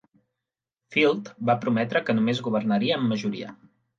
Field 0.95 1.29
va 1.51 1.57
prometre 1.67 2.03
que 2.07 2.17
només 2.21 2.41
governaria 2.47 2.99
en 3.01 3.07
majoria. 3.13 3.55